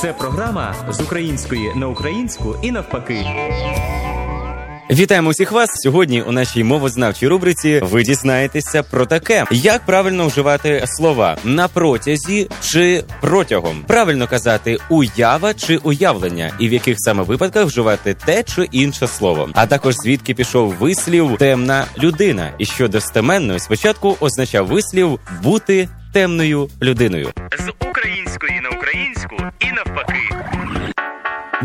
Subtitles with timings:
[0.00, 3.26] Це програма з української на українську і навпаки.
[4.90, 6.22] Вітаємо усіх вас сьогодні.
[6.22, 13.04] У нашій мовознавчій рубриці ви дізнаєтеся про таке, як правильно вживати слова на протязі чи
[13.20, 13.84] протягом.
[13.86, 19.48] Правильно казати уява чи уявлення, і в яких саме випадках вживати те чи інше слово.
[19.54, 26.68] А також звідки пішов вислів темна людина, і що достеменно спочатку означав вислів бути темною
[26.82, 27.32] людиною.
[27.58, 28.75] З української на українську і навпаки.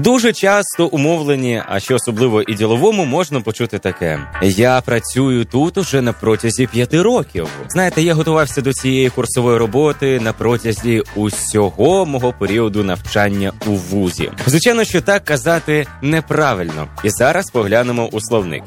[0.03, 6.01] Дуже часто умовлені, а що особливо і діловому, можна почути таке: я працюю тут уже
[6.01, 7.47] на протязі п'яти років.
[7.69, 14.31] Знаєте, я готувався до цієї курсової роботи на протязі усього мого періоду навчання у вузі.
[14.45, 18.63] Звичайно, що так казати неправильно, і зараз поглянемо у словник.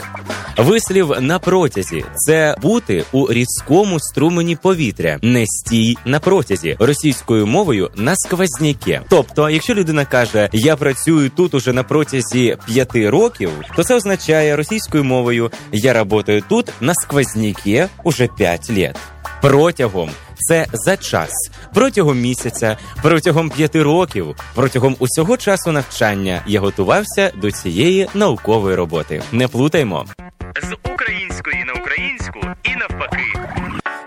[0.56, 7.90] Вислів на протязі це бути у різкому струмені повітря, не стій на протязі російською мовою
[7.96, 9.00] на сквозняке.
[9.08, 14.56] Тобто, якщо людина каже Я працюю тут уже на протязі п'яти років, то це означає
[14.56, 18.96] російською мовою Я работаю тут на сквозняке уже п'ять лет.
[19.42, 21.32] Протягом це за час,
[21.74, 29.22] протягом місяця, протягом п'яти років, протягом усього часу навчання я готувався до цієї наукової роботи.
[29.32, 30.04] Не плутаймо.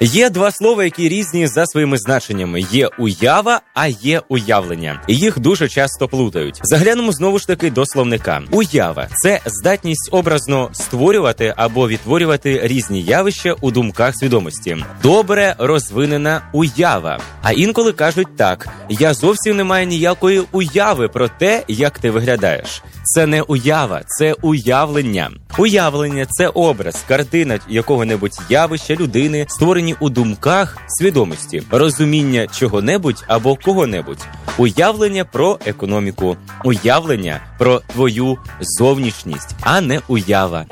[0.01, 5.01] Є два слова, які різні за своїми значеннями: є уява, а є уявлення.
[5.07, 6.59] Їх дуже часто плутають.
[6.63, 8.41] Заглянемо знову ж таки до словника.
[8.51, 14.77] Уява це здатність образно створювати або відтворювати різні явища у думках свідомості.
[15.03, 17.19] Добре розвинена уява.
[17.41, 22.83] А інколи кажуть так: я зовсім не маю ніякої уяви про те, як ти виглядаєш.
[23.03, 25.31] Це не уява, це уявлення.
[25.59, 34.27] Уявлення це образ, картина якого-небудь явища людини, створені у думках свідомості, розуміння чого-небудь або кого-небудь,
[34.57, 40.65] уявлення про економіку, уявлення про твою зовнішність, а не уява.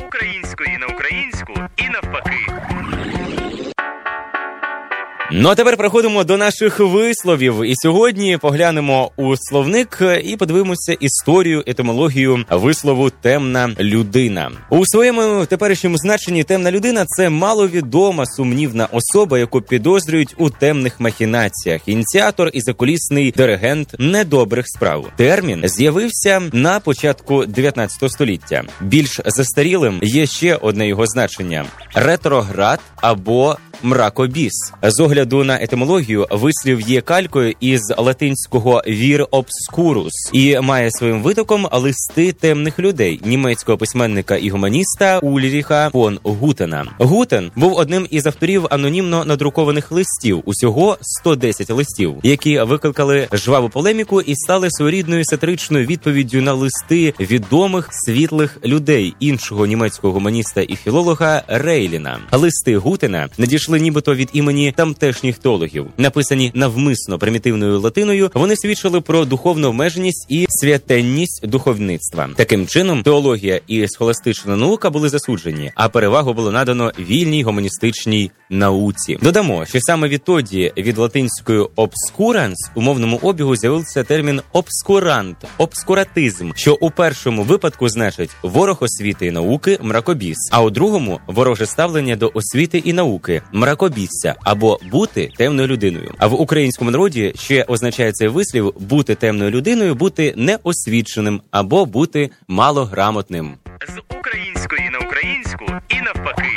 [5.32, 7.66] Ну а тепер переходимо до наших висловів.
[7.66, 14.52] І сьогодні поглянемо у словник і подивимося історію, етимологію вислову темна людина.
[14.70, 21.82] У своєму теперішньому значенні темна людина це маловідома сумнівна особа, яку підозрюють у темних махінаціях.
[21.86, 25.10] Ініціатор і закулісний диригент недобрих справ.
[25.16, 28.64] Термін з'явився на початку 19 століття.
[28.82, 31.66] Більш застарілим є ще одне його значення:
[31.96, 34.54] ретроград або мракобіс.
[34.84, 41.68] З огляду на етимологію вислів є калькою із латинського вір обскурус і має своїм витоком
[41.72, 46.86] листи темних людей німецького письменника і гуманіста Ульріха фон Гутена.
[46.98, 54.22] Гутен був одним із авторів анонімно надрукованих листів, усього 110 листів, які викликали жваву полеміку
[54.22, 61.44] і стали своєрідною сатиричною відповіддю на листи відомих світлих людей іншого німецького гуманіста і філолога
[61.48, 62.20] Рейліна.
[62.32, 64.72] Листи Гутена надійшли нібито від імені
[65.06, 68.32] тамтешніх теологів, написані навмисно примітивною латиною.
[68.34, 72.30] Вони свідчили про духовну обмеженість і святенність духовництва.
[72.36, 79.18] Таким чином, теологія і схоластична наука були засуджені, а перевагу було надано вільній гуманістичній науці.
[79.22, 86.78] Додамо, що саме відтоді від латинської обскуранс у мовному обігу з'явився термін обскурант, обскуратизм, що
[86.82, 92.32] у першому випадку значить ворог освіти і науки мракобіс, а у другому вороже ставлення до
[92.34, 96.14] освіти і науки мракобісся або бути темною людиною.
[96.18, 102.30] А в українському народі ще означає цей вислів бути темною людиною, бути неосвіченим або бути
[102.48, 103.56] малограмотним.
[103.88, 106.48] З української на українську і навпаки.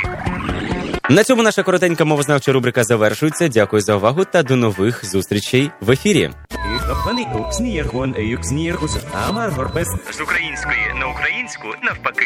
[1.09, 3.47] На цьому наша коротенька мовознавча рубрика завершується.
[3.47, 6.29] Дякую за увагу та до нових зустрічей в ефірі.
[10.11, 12.25] З української на українську навпаки.